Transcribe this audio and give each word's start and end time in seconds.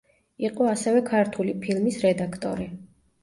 იყო 0.45 0.69
ასევე 0.69 1.03
„ქართული 1.09 1.53
ფილმის“ 1.65 1.99
რედაქტორი. 2.05 2.67